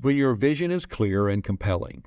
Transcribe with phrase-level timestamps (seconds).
[0.00, 2.04] When your vision is clear and compelling,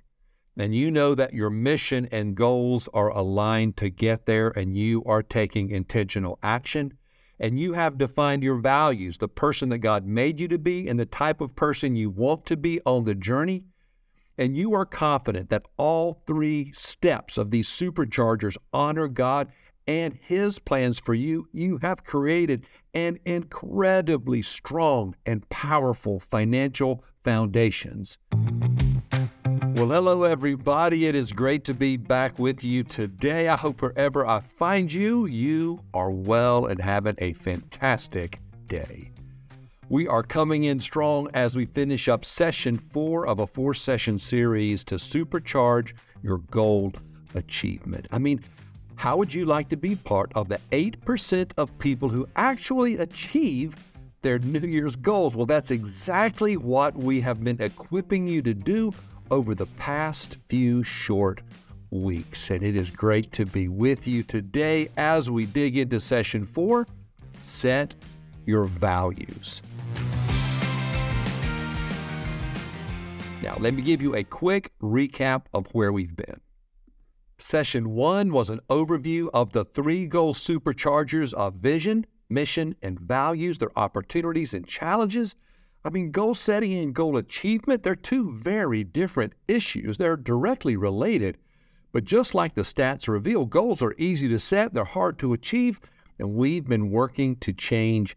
[0.56, 5.04] and you know that your mission and goals are aligned to get there, and you
[5.04, 6.94] are taking intentional action,
[7.38, 10.98] and you have defined your values, the person that God made you to be, and
[10.98, 13.66] the type of person you want to be on the journey,
[14.38, 19.52] and you are confident that all three steps of these superchargers honor God
[20.00, 28.18] and His plans for you, you have created an incredibly strong and powerful financial foundations.
[29.76, 31.08] Well, hello, everybody.
[31.08, 33.48] It is great to be back with you today.
[33.48, 39.12] I hope wherever I find you, you are well and having a fantastic day.
[39.90, 44.20] We are coming in strong as we finish up session four of a four session
[44.20, 46.94] series to supercharge your goal
[47.36, 48.08] achievement.
[48.12, 48.42] I mean,
[49.02, 53.76] how would you like to be part of the 8% of people who actually achieve
[54.22, 55.36] their New Year's goals?
[55.36, 58.94] Well, that's exactly what we have been equipping you to do
[59.32, 61.42] over the past few short
[61.90, 62.52] weeks.
[62.52, 66.86] And it is great to be with you today as we dig into session four
[67.42, 67.96] set
[68.46, 69.64] your values.
[73.42, 76.40] Now, let me give you a quick recap of where we've been.
[77.42, 83.58] Session one was an overview of the three goal superchargers of vision, mission, and values,
[83.58, 85.34] their opportunities and challenges.
[85.84, 89.98] I mean, goal setting and goal achievement, they're two very different issues.
[89.98, 91.40] They're directly related.
[91.92, 95.80] But just like the stats reveal, goals are easy to set, they're hard to achieve,
[96.20, 98.16] and we've been working to change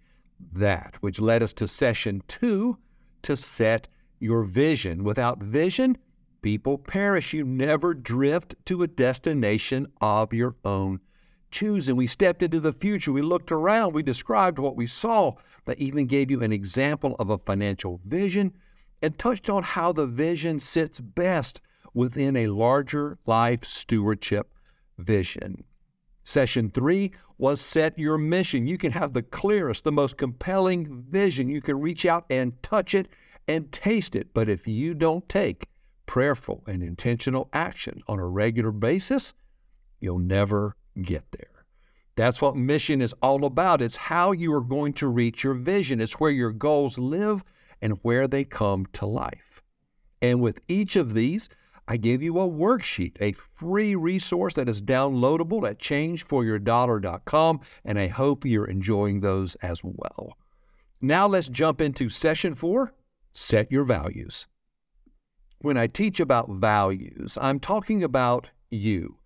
[0.52, 2.76] that, which led us to session two
[3.22, 3.88] to set
[4.20, 5.02] your vision.
[5.02, 5.96] Without vision,
[6.44, 7.32] people perish.
[7.32, 11.00] You never drift to a destination of your own
[11.50, 11.96] choosing.
[11.96, 13.12] We stepped into the future.
[13.12, 13.94] We looked around.
[13.94, 15.36] We described what we saw.
[15.64, 18.52] But even gave you an example of a financial vision
[19.00, 21.62] and touched on how the vision sits best
[21.94, 24.52] within a larger life stewardship
[24.98, 25.64] vision.
[26.24, 28.66] Session three was set your mission.
[28.66, 31.48] You can have the clearest, the most compelling vision.
[31.48, 33.08] You can reach out and touch it
[33.48, 34.34] and taste it.
[34.34, 35.68] But if you don't take
[36.06, 39.32] prayerful, and intentional action on a regular basis,
[40.00, 41.64] you'll never get there.
[42.16, 43.82] That's what mission is all about.
[43.82, 47.44] It's how you are going to reach your vision, it's where your goals live
[47.82, 49.62] and where they come to life.
[50.22, 51.48] And with each of these,
[51.86, 58.06] I give you a worksheet, a free resource that is downloadable at changeforyourdollar.com, and I
[58.08, 60.38] hope you're enjoying those as well.
[61.00, 62.94] Now let's jump into session four
[63.34, 64.46] set your values.
[65.64, 69.16] When I teach about values, I'm talking about you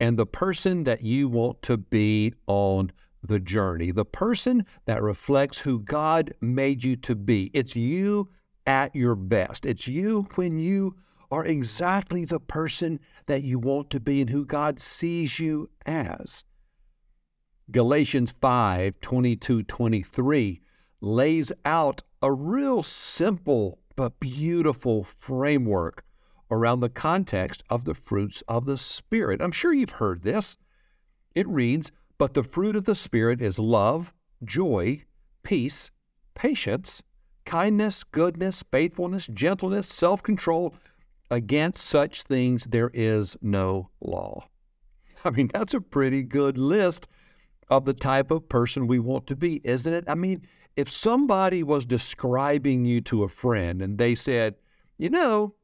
[0.00, 2.90] and the person that you want to be on
[3.22, 7.48] the journey, the person that reflects who God made you to be.
[7.54, 8.28] It's you
[8.66, 9.64] at your best.
[9.64, 10.96] It's you when you
[11.30, 16.42] are exactly the person that you want to be and who God sees you as.
[17.70, 20.60] Galatians 5 22 23
[21.00, 26.04] lays out a real simple but beautiful framework
[26.50, 29.40] around the context of the fruits of the Spirit.
[29.40, 30.56] I'm sure you've heard this.
[31.34, 34.12] It reads, But the fruit of the Spirit is love,
[34.44, 35.04] joy,
[35.42, 35.90] peace,
[36.34, 37.02] patience,
[37.44, 40.74] kindness, goodness, faithfulness, gentleness, self control.
[41.30, 44.48] Against such things there is no law.
[45.24, 47.08] I mean, that's a pretty good list
[47.68, 50.04] of the type of person we want to be, isn't it?
[50.06, 50.46] I mean,
[50.76, 54.56] if somebody was describing you to a friend and they said,
[54.98, 55.54] you know,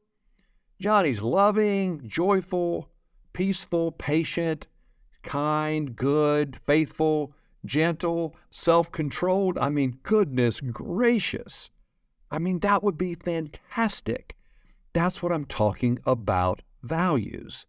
[0.79, 2.89] Johnny's loving, joyful,
[3.33, 4.67] peaceful, patient,
[5.21, 7.33] kind, good, faithful,
[7.65, 9.57] gentle, self controlled.
[9.57, 11.69] I mean, goodness gracious.
[12.29, 14.35] I mean, that would be fantastic.
[14.93, 17.65] That's what I'm talking about values.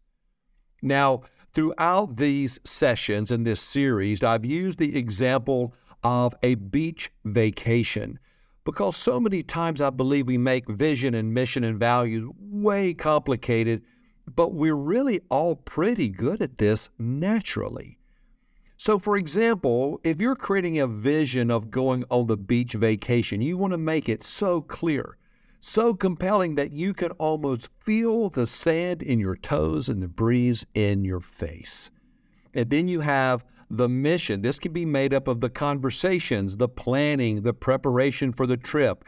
[0.80, 1.22] Now,
[1.54, 8.18] throughout these sessions in this series, I've used the example of a beach vacation.
[8.64, 13.82] Because so many times I believe we make vision and mission and values way complicated,
[14.26, 17.98] but we're really all pretty good at this naturally.
[18.76, 23.56] So, for example, if you're creating a vision of going on the beach vacation, you
[23.56, 25.16] want to make it so clear,
[25.60, 30.66] so compelling that you can almost feel the sand in your toes and the breeze
[30.74, 31.90] in your face.
[32.54, 34.42] And then you have the mission.
[34.42, 39.02] This can be made up of the conversations, the planning, the preparation for the trip,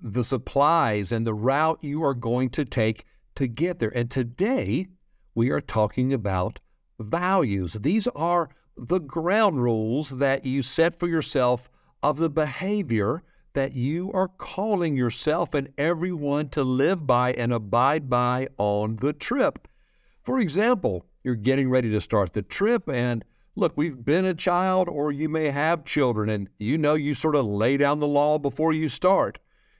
[0.00, 3.04] the supplies, and the route you are going to take
[3.34, 3.92] to get there.
[3.96, 4.86] And today,
[5.34, 6.60] we are talking about
[7.00, 7.72] values.
[7.72, 11.68] These are the ground rules that you set for yourself
[12.00, 13.24] of the behavior
[13.54, 19.12] that you are calling yourself and everyone to live by and abide by on the
[19.12, 19.66] trip.
[20.22, 23.24] For example, you're getting ready to start the trip and
[23.58, 27.34] look, we've been a child or you may have children and you know you sort
[27.34, 29.38] of lay down the law before you start.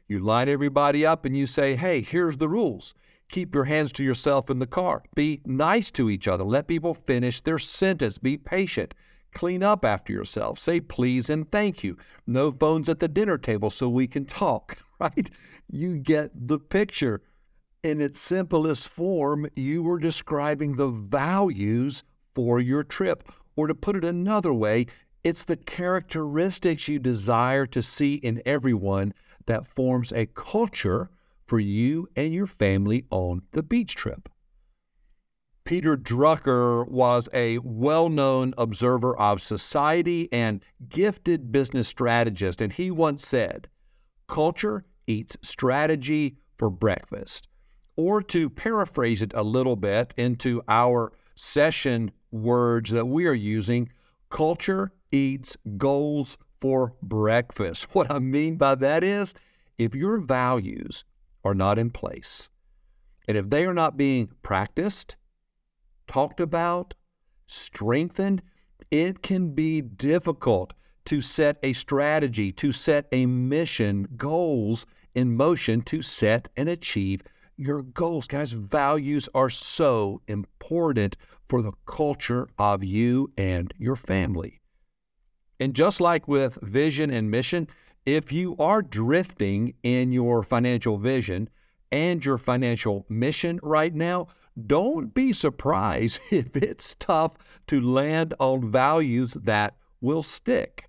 [0.09, 2.95] You line everybody up and you say, hey, here's the rules.
[3.31, 5.05] Keep your hands to yourself in the car.
[5.15, 6.45] Be nice to each other.
[6.45, 8.19] Let people finish their sentence.
[8.19, 8.95] Be patient.
[9.33, 10.59] Clean up after yourself.
[10.59, 11.97] Say please and thank you.
[12.27, 15.31] No phones at the dinner table so we can talk, right?
[15.71, 17.23] You get the picture.
[17.85, 22.03] In its simplest form, you were describing the values
[22.35, 23.31] for your trip.
[23.59, 24.87] Or to put it another way,
[25.25, 29.13] it's the characteristics you desire to see in everyone
[29.47, 31.11] that forms a culture
[31.45, 34.29] for you and your family on the beach trip.
[35.65, 42.93] Peter Drucker was a well known observer of society and gifted business strategist, and he
[42.93, 43.67] once said,
[44.29, 47.49] Culture eats strategy for breakfast.
[47.97, 53.91] Or to paraphrase it a little bit into our session words that we are using,
[54.29, 57.87] culture eats goals for breakfast.
[57.95, 59.35] What I mean by that is
[59.79, 61.05] if your values
[61.45, 62.49] are not in place,
[63.27, 65.17] and if they are not being practiced,
[66.07, 66.95] talked about,
[67.47, 68.43] strengthened,
[68.91, 70.73] it can be difficult
[71.05, 77.23] to set a strategy, to set a mission, goals in motion to set and achieve
[77.59, 78.27] your goals.
[78.27, 81.17] Guys, values are so important
[81.49, 84.61] for the culture of you and your family.
[85.61, 87.69] And just like with vision and mission,
[88.07, 91.51] if you are drifting in your financial vision
[91.91, 94.29] and your financial mission right now,
[94.67, 97.33] don't be surprised if it's tough
[97.67, 100.89] to land on values that will stick.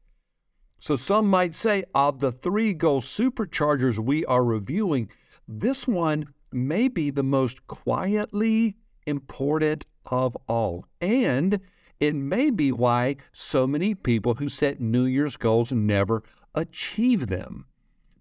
[0.82, 5.10] So, some might say of the three goal superchargers we are reviewing,
[5.46, 8.76] this one may be the most quietly
[9.06, 10.86] important of all.
[11.02, 11.60] And
[12.00, 16.24] it may be why so many people who set New Year's goals never
[16.56, 17.66] achieve them.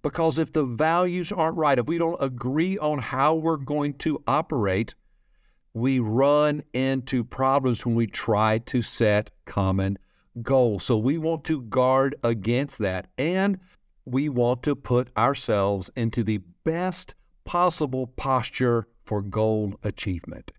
[0.03, 4.23] Because if the values aren't right, if we don't agree on how we're going to
[4.27, 4.95] operate,
[5.75, 9.99] we run into problems when we try to set common
[10.43, 10.85] goals.
[10.85, 13.09] So we want to guard against that.
[13.19, 13.59] And
[14.05, 17.15] we want to put ourselves into the best
[17.49, 20.53] possible posture for goal achievement.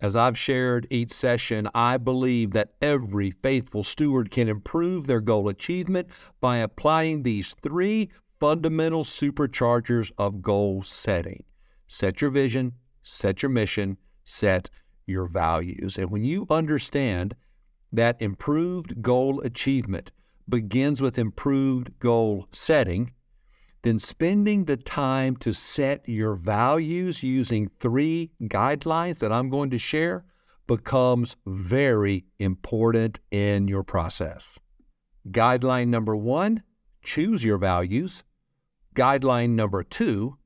[0.00, 5.48] As I've shared each session, I believe that every faithful steward can improve their goal
[5.48, 6.08] achievement
[6.40, 8.10] by applying these three
[8.40, 11.44] fundamental superchargers of goal setting
[11.86, 12.72] set your vision,
[13.04, 14.68] set your mission, set
[15.06, 15.96] your values.
[15.96, 17.36] And when you understand
[17.92, 20.10] that improved goal achievement
[20.48, 23.12] begins with improved goal setting,
[23.82, 29.78] then spending the time to set your values using three guidelines that I'm going to
[29.78, 30.24] share
[30.66, 34.58] becomes very important in your process.
[35.28, 36.62] Guideline number one
[37.02, 38.22] choose your values.
[38.94, 40.36] Guideline number two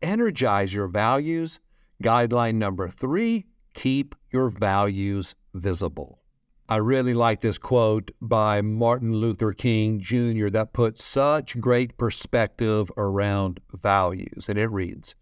[0.00, 1.60] energize your values.
[2.02, 6.23] Guideline number three keep your values visible.
[6.66, 10.48] I really like this quote by Martin Luther King Jr.
[10.48, 14.48] that puts such great perspective around values.
[14.48, 15.14] And it reads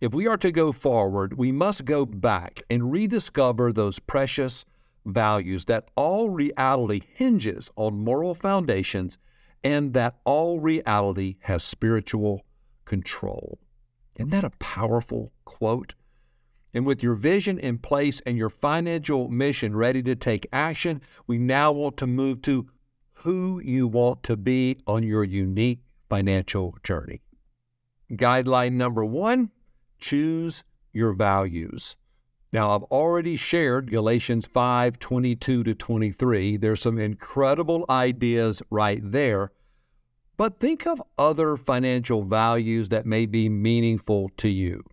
[0.00, 4.64] If we are to go forward, we must go back and rediscover those precious
[5.04, 9.18] values that all reality hinges on moral foundations
[9.64, 12.46] and that all reality has spiritual
[12.84, 13.58] control.
[14.14, 15.94] Isn't that a powerful quote?
[16.76, 21.38] And with your vision in place and your financial mission ready to take action, we
[21.38, 22.68] now want to move to
[23.14, 25.80] who you want to be on your unique
[26.10, 27.22] financial journey.
[28.12, 29.52] Guideline number one
[29.98, 31.96] choose your values.
[32.52, 36.58] Now, I've already shared Galatians 5 22 to 23.
[36.58, 39.50] There's some incredible ideas right there.
[40.36, 44.84] But think of other financial values that may be meaningful to you.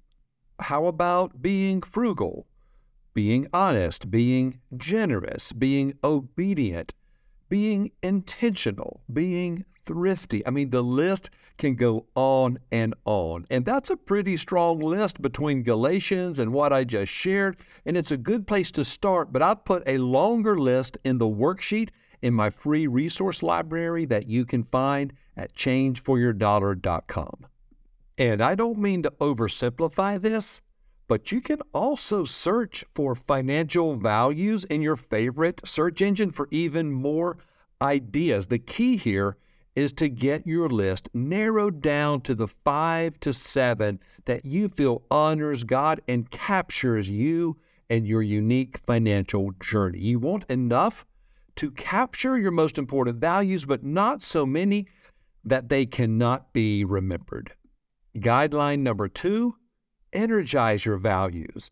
[0.59, 2.45] How about being frugal,
[3.13, 6.93] being honest, being generous, being obedient,
[7.49, 10.45] being intentional, being thrifty?
[10.45, 13.45] I mean, the list can go on and on.
[13.49, 17.57] And that's a pretty strong list between Galatians and what I just shared.
[17.85, 19.33] And it's a good place to start.
[19.33, 21.89] But I've put a longer list in the worksheet
[22.21, 27.47] in my free resource library that you can find at changeforyourdollar.com.
[28.17, 30.61] And I don't mean to oversimplify this,
[31.07, 36.91] but you can also search for financial values in your favorite search engine for even
[36.91, 37.37] more
[37.81, 38.47] ideas.
[38.47, 39.37] The key here
[39.75, 45.01] is to get your list narrowed down to the five to seven that you feel
[45.09, 47.57] honors God and captures you
[47.89, 49.99] and your unique financial journey.
[49.99, 51.05] You want enough
[51.55, 54.87] to capture your most important values, but not so many
[55.43, 57.53] that they cannot be remembered.
[58.17, 59.55] Guideline number two
[60.11, 61.71] energize your values.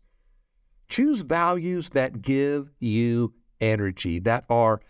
[0.88, 4.80] Choose values that give you energy, that are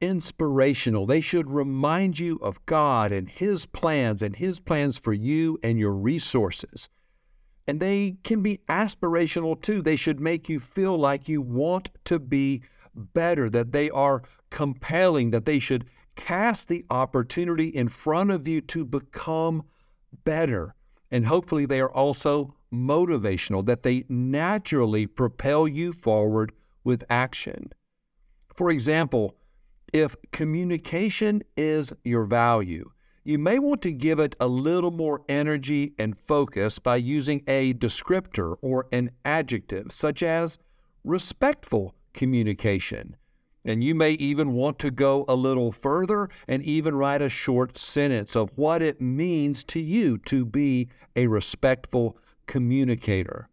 [0.00, 1.06] inspirational.
[1.06, 5.78] They should remind you of God and His plans and His plans for you and
[5.78, 6.88] your resources.
[7.66, 9.82] And they can be aspirational too.
[9.82, 12.62] They should make you feel like you want to be
[12.94, 15.84] better, that they are compelling, that they should
[16.14, 19.64] cast the opportunity in front of you to become
[20.24, 20.74] better.
[21.10, 27.72] And hopefully, they are also motivational, that they naturally propel you forward with action.
[28.54, 29.36] For example,
[29.92, 32.90] if communication is your value,
[33.24, 37.74] you may want to give it a little more energy and focus by using a
[37.74, 40.58] descriptor or an adjective, such as
[41.04, 43.16] respectful communication.
[43.66, 47.76] And you may even want to go a little further and even write a short
[47.76, 53.48] sentence of what it means to you to be a respectful communicator.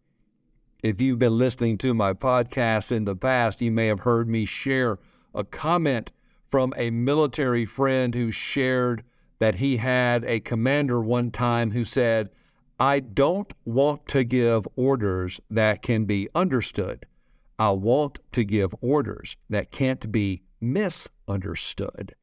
[0.84, 4.44] If you've been listening to my podcast in the past, you may have heard me
[4.44, 5.00] share
[5.34, 6.12] a comment
[6.48, 9.02] from a military friend who shared
[9.40, 12.30] that he had a commander one time who said,
[12.78, 17.06] I don't want to give orders that can be understood.
[17.58, 22.14] I want to give orders that can't be misunderstood.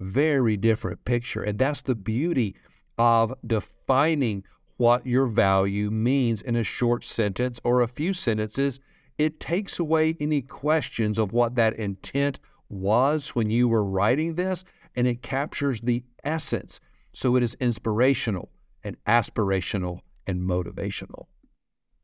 [0.00, 1.42] Very different picture.
[1.42, 2.56] And that's the beauty
[2.98, 4.44] of defining
[4.76, 8.80] what your value means in a short sentence or a few sentences.
[9.18, 14.64] It takes away any questions of what that intent was when you were writing this,
[14.96, 16.80] and it captures the essence.
[17.12, 18.50] So it is inspirational
[18.82, 21.26] and aspirational and motivational.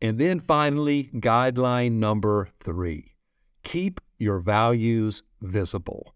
[0.01, 3.15] And then finally, guideline number three
[3.65, 6.15] keep your values visible.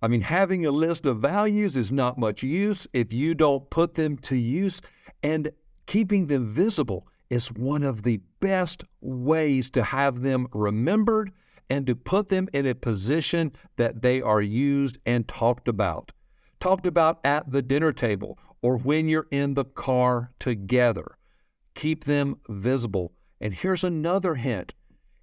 [0.00, 3.94] I mean, having a list of values is not much use if you don't put
[3.94, 4.80] them to use,
[5.22, 5.50] and
[5.86, 11.32] keeping them visible is one of the best ways to have them remembered
[11.70, 16.12] and to put them in a position that they are used and talked about.
[16.60, 21.16] Talked about at the dinner table or when you're in the car together.
[21.74, 23.12] Keep them visible.
[23.42, 24.72] And here's another hint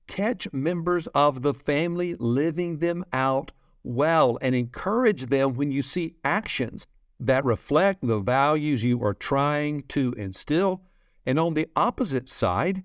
[0.08, 3.52] catch members of the family living them out
[3.84, 6.86] well and encourage them when you see actions
[7.20, 10.82] that reflect the values you are trying to instill.
[11.26, 12.84] And on the opposite side,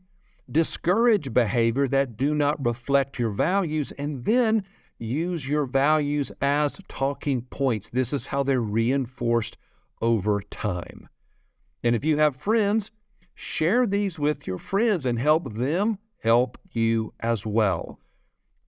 [0.51, 4.65] discourage behavior that do not reflect your values, and then
[4.99, 7.89] use your values as talking points.
[7.89, 9.57] This is how they're reinforced
[10.03, 11.09] over time.
[11.83, 12.91] And if you have friends,
[13.35, 17.99] share these with your friends and help them help you as well.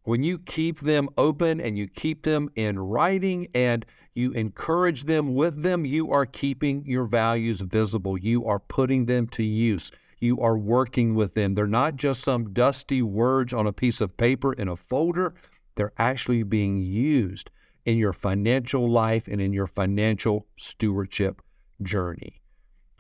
[0.02, 5.34] When you keep them open and you keep them in writing and you encourage them
[5.34, 8.16] with them, you are keeping your values visible.
[8.16, 11.54] You are putting them to use you are working with them.
[11.54, 15.34] They're not just some dusty words on a piece of paper in a folder,
[15.74, 17.50] they're actually being used
[17.84, 21.42] in your financial life and in your financial stewardship
[21.82, 22.40] journey.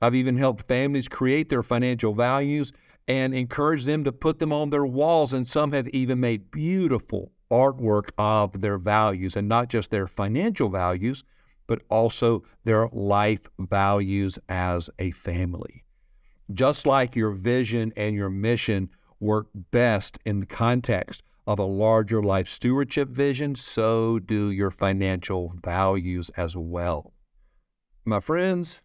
[0.00, 2.72] I've even helped families create their financial values
[3.08, 7.32] and encourage them to put them on their walls, and some have even made beautiful
[7.50, 11.24] artwork of their values and not just their financial values,
[11.66, 15.84] but also their life values as a family.
[16.52, 22.22] Just like your vision and your mission work best in the context of a larger
[22.22, 27.12] life stewardship vision, so do your financial values as well.
[28.04, 28.80] My friends,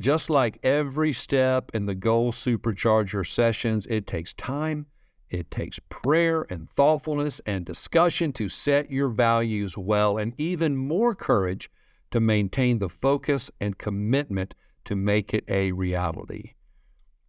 [0.00, 4.86] just like every step in the Goal Supercharger sessions, it takes time,
[5.30, 11.14] it takes prayer and thoughtfulness and discussion to set your values well, and even more
[11.14, 11.70] courage
[12.10, 16.52] to maintain the focus and commitment to make it a reality.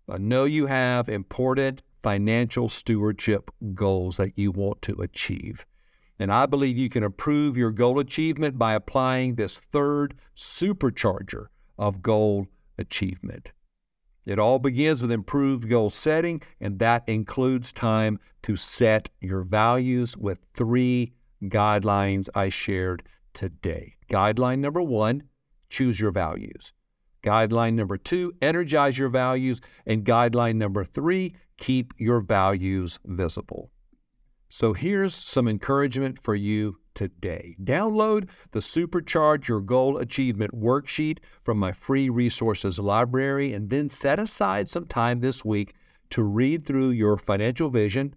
[0.10, 5.66] I know you have important financial stewardship goals that you want to achieve.
[6.20, 12.02] And I believe you can improve your goal achievement by applying this third supercharger of
[12.02, 13.52] goal achievement.
[14.26, 20.18] It all begins with improved goal setting, and that includes time to set your values
[20.18, 21.14] with three
[21.44, 23.04] guidelines I shared
[23.34, 23.96] today.
[24.10, 25.24] Guideline number one
[25.70, 26.74] choose your values.
[27.24, 29.60] Guideline number two, energize your values.
[29.86, 33.72] And guideline number three, keep your values visible.
[34.50, 37.56] So here's some encouragement for you today.
[37.64, 44.18] Download the Supercharge Your Goal Achievement worksheet from my free resources library and then set
[44.18, 45.76] aside some time this week
[46.10, 48.16] to read through your financial vision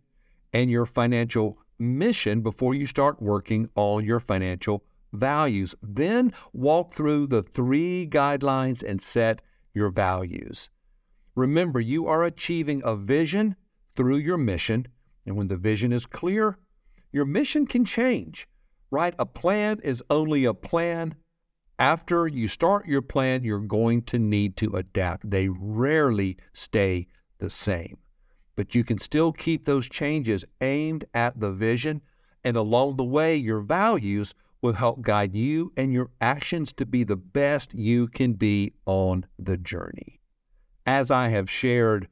[0.52, 5.74] and your financial mission before you start working on your financial values.
[5.82, 9.42] Then walk through the three guidelines and set
[9.74, 10.70] your values.
[11.34, 13.54] Remember, you are achieving a vision
[13.94, 14.88] through your mission,
[15.24, 16.58] and when the vision is clear,
[17.12, 18.48] your mission can change,
[18.90, 19.14] right?
[19.18, 21.14] A plan is only a plan.
[21.78, 25.30] After you start your plan, you're going to need to adapt.
[25.30, 27.06] They rarely stay
[27.38, 27.98] the same,
[28.56, 32.02] but you can still keep those changes aimed at the vision.
[32.42, 37.04] And along the way, your values will help guide you and your actions to be
[37.04, 40.20] the best you can be on the journey.
[40.84, 42.08] As I have shared,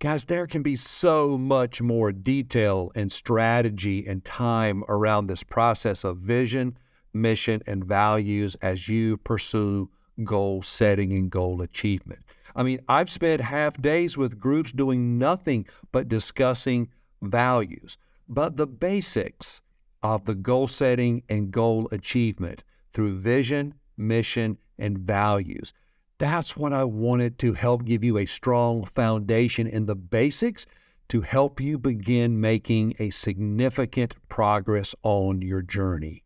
[0.00, 6.04] guys, there can be so much more detail and strategy and time around this process
[6.04, 6.76] of vision,
[7.12, 9.90] mission, and values as you pursue
[10.24, 12.20] goal setting and goal achievement.
[12.56, 16.88] I mean, I've spent half days with groups doing nothing but discussing
[17.20, 19.60] values, but the basics
[20.02, 25.74] of the goal setting and goal achievement through vision, mission, and values.
[26.20, 30.66] That's what I wanted to help give you a strong foundation in the basics
[31.08, 36.22] to help you begin making a significant progress on your journey.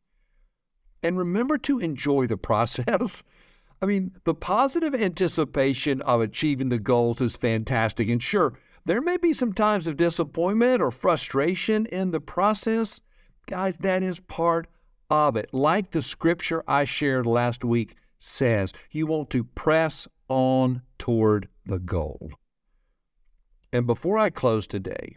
[1.01, 3.23] And remember to enjoy the process.
[3.81, 8.09] I mean, the positive anticipation of achieving the goals is fantastic.
[8.09, 8.53] And sure,
[8.85, 13.01] there may be some times of disappointment or frustration in the process,
[13.47, 14.67] Guys, that is part
[15.09, 15.53] of it.
[15.53, 21.79] Like the scripture I shared last week says, you want to press on toward the
[21.79, 22.31] goal.
[23.73, 25.17] And before I close today,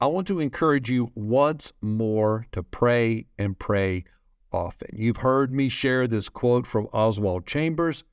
[0.00, 4.04] I want to encourage you once more to pray and pray
[4.52, 4.88] often.
[4.94, 8.04] You've heard me share this quote from Oswald Chambers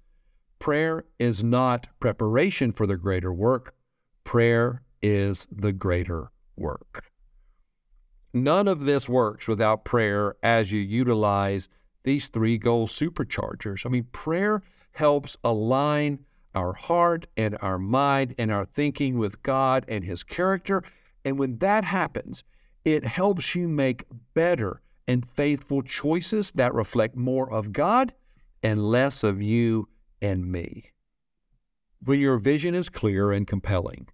[0.60, 3.75] Prayer is not preparation for the greater work,
[4.24, 7.05] prayer is the greater work.
[8.34, 11.69] None of this works without prayer as you utilize
[12.08, 13.86] these three goal superchargers.
[13.86, 16.20] I mean, prayer helps align
[16.56, 20.84] our heart and our mind and our thinking with God and His character.
[21.26, 22.46] And when that happens,
[22.86, 28.13] it helps you make better and faithful choices that reflect more of God
[28.63, 29.89] and less of you
[30.22, 30.91] and me.
[32.02, 34.08] When your vision is clear and compelling,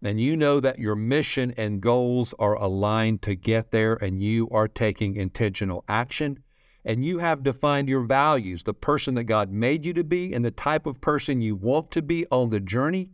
[0.00, 4.48] and you know that your mission and goals are aligned to get there and you
[4.50, 6.38] are taking intentional action
[6.84, 10.44] and you have defined your values, the person that God made you to be and
[10.44, 13.10] the type of person you want to be on the journey,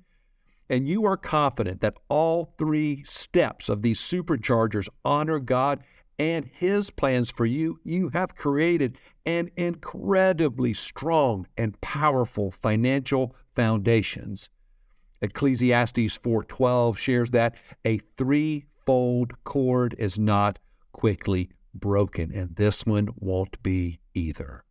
[0.70, 5.83] and you are confident that all three steps of these superchargers honor God
[6.18, 14.48] and His plans for you, you have created an incredibly strong and powerful financial foundations.
[15.20, 17.54] Ecclesiastes 4:12 shares that
[17.85, 20.59] a threefold cord is not
[20.92, 24.64] quickly broken, and this one won't be either.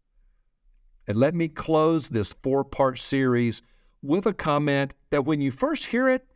[1.07, 3.61] And let me close this four-part series
[4.01, 6.27] with a comment that when you first hear it,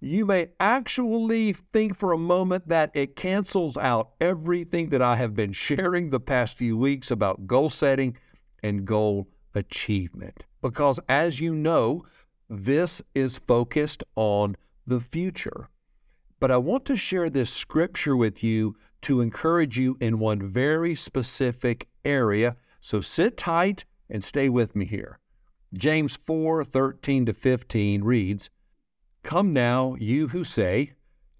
[0.00, 5.34] you may actually think for a moment that it cancels out everything that I have
[5.34, 8.16] been sharing the past few weeks about goal setting
[8.62, 10.44] and goal achievement.
[10.62, 12.04] Because as you know,
[12.48, 15.68] this is focused on the future.
[16.40, 20.94] But I want to share this scripture with you to encourage you in one very
[20.94, 22.56] specific area.
[22.80, 25.18] So sit tight and stay with me here.
[25.74, 28.50] James 4 13 to 15 reads,
[29.22, 30.92] Come now, you who say,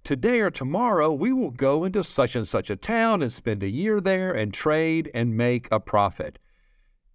[0.04, 3.68] Today or tomorrow we will go into such and such a town and spend a
[3.68, 6.38] year there and trade and make a profit.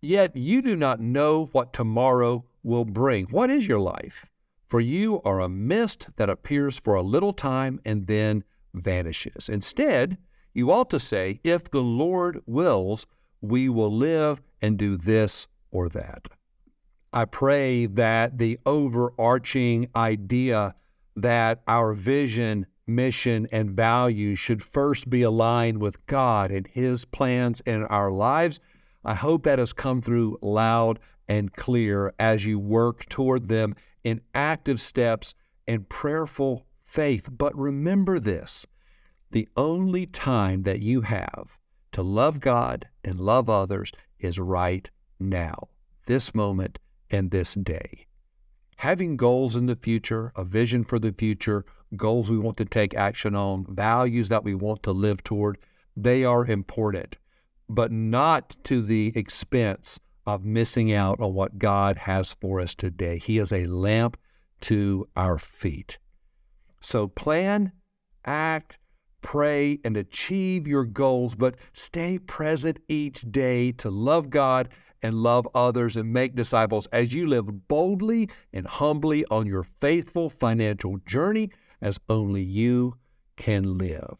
[0.02, 3.26] Yet you do not know what tomorrow will bring.
[3.26, 4.26] What is your life?
[4.68, 9.50] For you are a mist that appears for a little time and then vanishes.
[9.50, 10.18] Instead,
[10.54, 13.06] you ought to say, If the Lord wills,
[13.42, 16.28] we will live and do this or that.
[17.12, 20.76] I pray that the overarching idea
[21.16, 27.62] that our vision, mission, and values should first be aligned with God and His plans
[27.66, 28.60] in our lives.
[29.06, 34.22] I hope that has come through loud and clear as you work toward them in
[34.34, 35.34] active steps
[35.68, 37.30] and prayerful faith.
[37.32, 38.66] But remember this
[39.34, 41.60] the only time that you have
[41.91, 45.67] to love God and love others is right now,
[46.08, 46.80] this moment
[47.12, 48.08] and this day.
[48.78, 51.65] Having goals in the future, a vision for the future,
[51.96, 55.58] goals we want to take action on, values that we want to live toward,
[55.96, 57.17] they are important.
[57.69, 63.17] but not to the expense of missing out on what God has for us today.
[63.17, 64.17] He is a lamp
[64.62, 65.98] to our feet.
[66.82, 67.72] So plan,
[68.26, 68.78] act,
[69.24, 74.70] pray, and achieve your goals, but stay present each day to love God
[75.02, 80.30] and love others and make disciples as you live boldly and humbly on your faithful
[80.30, 81.50] financial journey
[81.82, 82.96] as only you
[83.36, 84.18] can live.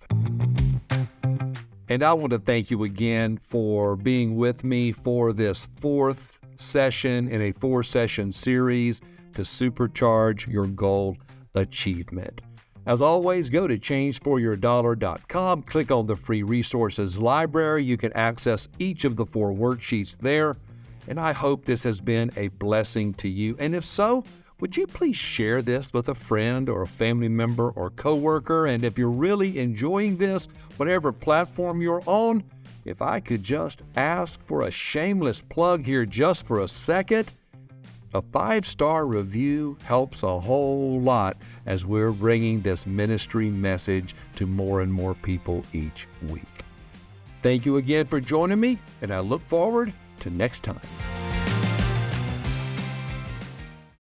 [1.89, 7.28] And I want to thank you again for being with me for this fourth session
[7.30, 9.02] in a four session series
[9.34, 11.18] to supercharge your goal
[11.56, 12.42] achievement.
[12.86, 17.84] As always, go to changeforyourdollar.com, click on the free resources library.
[17.84, 20.58] You can access each of the four worksheets there.
[21.08, 23.56] And I hope this has been a blessing to you.
[23.60, 24.26] And if so,
[24.60, 28.67] would you please share this with a friend or a family member or coworker?
[28.67, 32.43] And if you're really enjoying this, whatever platform you're on,
[32.86, 37.34] if I could just ask for a shameless plug here just for a second,
[38.13, 44.45] a five star review helps a whole lot as we're bringing this ministry message to
[44.45, 46.43] more and more people each week.
[47.41, 50.80] Thank you again for joining me, and I look forward to next time.